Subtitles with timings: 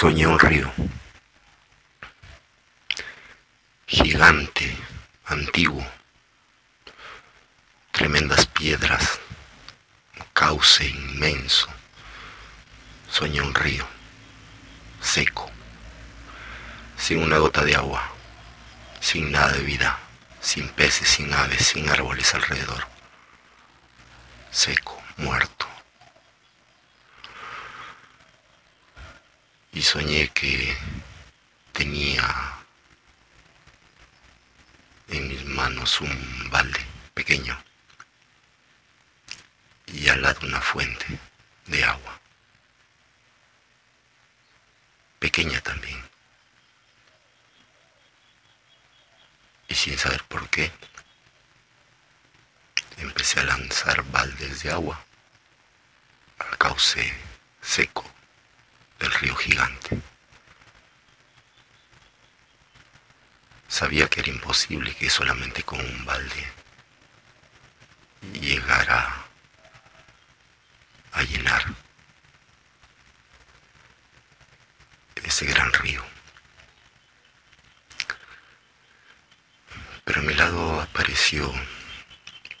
[0.00, 0.72] Soñé un río,
[3.86, 4.74] gigante,
[5.26, 5.86] antiguo,
[7.92, 9.20] tremendas piedras,
[10.16, 11.68] un cauce inmenso.
[13.10, 13.86] Soñé un río,
[15.02, 15.50] seco,
[16.96, 18.02] sin una gota de agua,
[19.00, 19.98] sin nada de vida,
[20.40, 22.86] sin peces, sin aves, sin árboles alrededor.
[24.50, 25.69] Seco, muerto.
[29.80, 30.76] Y soñé que
[31.72, 32.22] tenía
[35.08, 36.84] en mis manos un balde
[37.14, 37.58] pequeño
[39.86, 41.06] y al lado una fuente
[41.64, 42.20] de agua,
[45.18, 45.98] pequeña también.
[49.66, 50.70] Y sin saber por qué,
[52.98, 55.02] empecé a lanzar baldes de agua
[56.38, 57.14] al cauce
[57.62, 58.09] seco
[59.00, 59.98] del río gigante.
[63.66, 66.52] Sabía que era imposible que solamente con un balde
[68.32, 69.24] llegara
[71.12, 71.64] a llenar
[75.24, 76.04] ese gran río.
[80.04, 81.52] Pero a mi lado apareció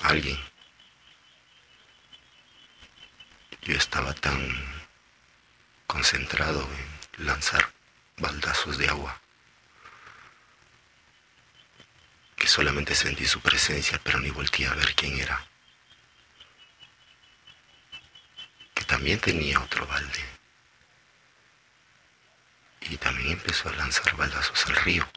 [0.00, 0.38] alguien.
[3.62, 4.77] Yo estaba tan
[5.88, 6.68] concentrado
[7.16, 7.72] en lanzar
[8.18, 9.20] baldazos de agua,
[12.36, 15.48] que solamente sentí su presencia, pero ni volteé a ver quién era,
[18.74, 20.24] que también tenía otro balde,
[22.82, 25.08] y también empezó a lanzar baldazos al río.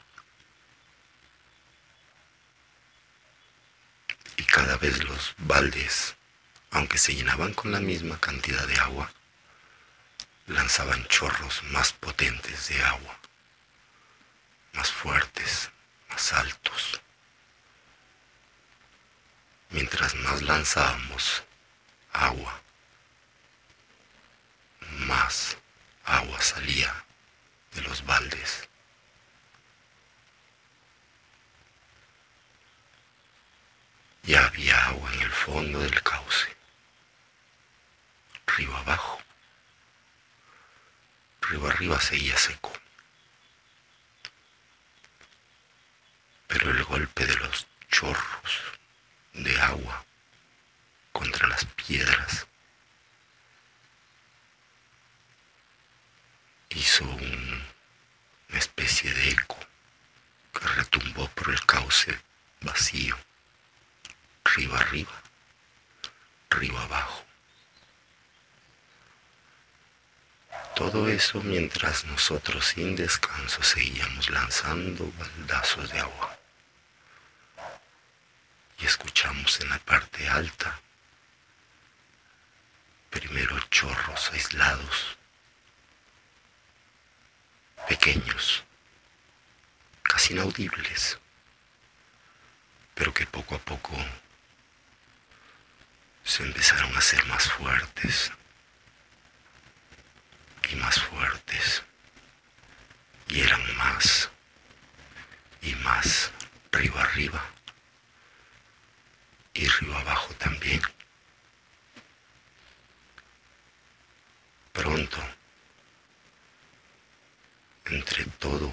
[4.37, 6.15] Y cada vez los baldes,
[6.71, 9.11] aunque se llenaban con la misma cantidad de agua,
[10.47, 13.17] lanzaban chorros más potentes de agua,
[14.73, 15.71] más fuertes,
[16.09, 17.01] más altos.
[19.69, 21.43] Mientras más lanzábamos
[22.11, 22.61] agua,
[25.07, 25.57] más
[26.03, 27.05] agua salía
[27.73, 28.67] de los baldes.
[34.23, 36.55] Ya había agua en el fondo del cauce,
[38.45, 39.21] río abajo
[41.51, 42.71] río arriba seguía seco.
[46.47, 48.61] Pero el golpe de los chorros
[49.33, 50.05] de agua
[51.11, 52.47] contra las piedras
[56.69, 59.57] hizo una especie de eco
[60.53, 62.17] que retumbó por el cauce
[62.61, 63.17] vacío,
[64.45, 65.21] río arriba,
[66.49, 67.30] río abajo.
[70.81, 76.39] Todo eso mientras nosotros sin descanso seguíamos lanzando baldazos de agua.
[78.79, 80.81] Y escuchamos en la parte alta
[83.11, 85.17] primero chorros aislados,
[87.87, 88.63] pequeños,
[90.01, 91.19] casi inaudibles,
[92.95, 93.95] pero que poco a poco
[96.23, 98.31] se empezaron a hacer más fuertes,
[100.71, 101.83] y más fuertes.
[103.27, 104.29] Y eran más
[105.61, 106.31] y más
[106.71, 107.43] río arriba
[109.53, 110.81] y río abajo también.
[114.71, 115.17] Pronto,
[117.85, 118.71] entre todo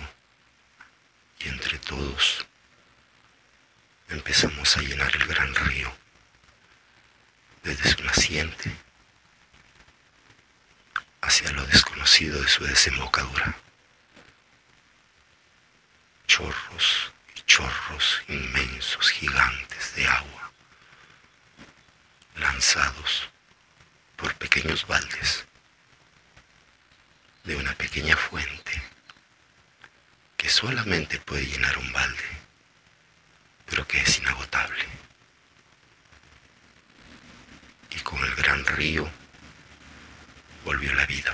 [1.40, 2.46] y entre todos,
[4.08, 5.92] empezamos a llenar el gran río
[7.62, 8.87] desde su naciente
[11.28, 13.54] hacia lo desconocido de su desembocadura.
[16.26, 20.50] Chorros y chorros inmensos, gigantes de agua,
[22.36, 23.28] lanzados
[24.16, 25.44] por pequeños baldes
[27.44, 28.82] de una pequeña fuente
[30.38, 32.24] que solamente puede llenar un balde,
[33.66, 34.86] pero que es inagotable.
[37.90, 39.10] Y con el gran río
[40.68, 41.32] volvió la vida.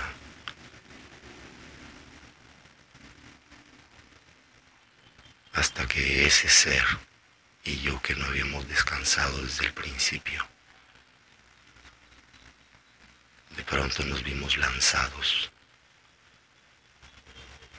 [5.51, 6.85] Hasta que ese ser
[7.65, 10.41] y yo que no habíamos descansado desde el principio,
[13.57, 15.51] de pronto nos vimos lanzados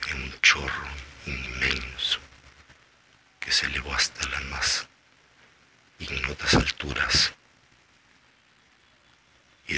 [0.08, 0.88] en un chorro
[1.24, 2.18] inmenso
[3.40, 4.88] que se elevó hasta las más
[6.00, 7.32] ignotas alturas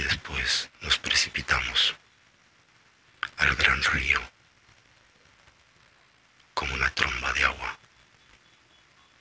[0.09, 1.95] después nos precipitamos
[3.37, 4.19] al gran río
[6.55, 7.77] como una tromba de agua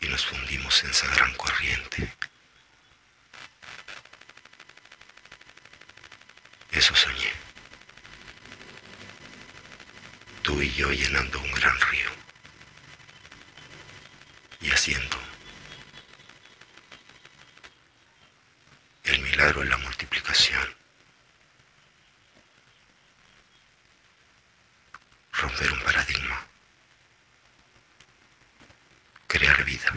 [0.01, 2.13] y nos fundimos en esa gran corriente.
[6.71, 7.33] Eso soñé.
[10.43, 12.11] Tú y yo llenando un gran río
[14.61, 15.19] y haciendo
[19.05, 20.78] el milagro de la multiplicación.
[25.49, 26.37] Romper un paradigma.
[29.27, 29.93] Crear vida.